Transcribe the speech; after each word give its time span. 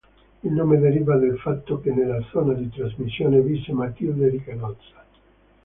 Il 0.41 0.51
nome 0.53 0.79
deriva 0.79 1.15
dal 1.15 1.37
fatto 1.37 1.79
che 1.79 1.91
nella 1.91 2.19
zona 2.31 2.53
di 2.53 2.67
trasmissione 2.71 3.39
visse 3.39 3.71
Matilde 3.71 4.31
di 4.31 4.43
Canossa. 4.43 5.05